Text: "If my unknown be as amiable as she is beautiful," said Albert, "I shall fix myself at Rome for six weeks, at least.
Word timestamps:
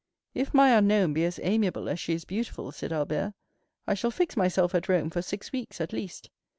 "If 0.33 0.51
my 0.51 0.75
unknown 0.75 1.13
be 1.13 1.23
as 1.25 1.39
amiable 1.43 1.87
as 1.87 1.99
she 1.99 2.13
is 2.13 2.25
beautiful," 2.25 2.71
said 2.71 2.91
Albert, 2.91 3.35
"I 3.85 3.93
shall 3.93 4.09
fix 4.09 4.35
myself 4.35 4.73
at 4.73 4.89
Rome 4.89 5.11
for 5.11 5.21
six 5.21 5.51
weeks, 5.51 5.79
at 5.79 5.93
least. 5.93 6.31